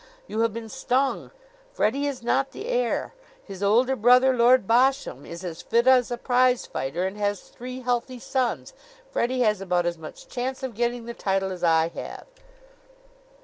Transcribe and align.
You 0.25 0.39
have 0.39 0.51
been 0.51 0.67
stung! 0.67 1.29
Freddie 1.71 2.07
is 2.07 2.23
not 2.23 2.53
the 2.53 2.65
heir. 2.67 3.13
His 3.45 3.61
older 3.61 3.95
brother, 3.95 4.33
Lord 4.35 4.65
Bosham, 4.65 5.27
is 5.27 5.43
as 5.43 5.61
fit 5.61 5.85
as 5.85 6.09
a 6.09 6.17
prize 6.17 6.65
fighter 6.65 7.05
and 7.05 7.15
has 7.17 7.41
three 7.49 7.81
healthy 7.81 8.17
sons. 8.17 8.73
Freddie 9.11 9.41
has 9.41 9.61
about 9.61 9.85
as 9.85 9.99
much 9.99 10.27
chance 10.27 10.63
of 10.63 10.73
getting 10.73 11.05
the 11.05 11.13
title 11.13 11.51
as 11.51 11.63
I 11.63 11.89
have." 11.89 12.25